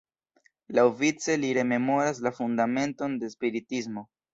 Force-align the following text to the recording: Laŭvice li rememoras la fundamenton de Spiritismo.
Laŭvice 0.79 1.37
li 1.43 1.53
rememoras 1.59 2.25
la 2.31 2.35
fundamenton 2.41 3.23
de 3.23 3.35
Spiritismo. 3.39 4.11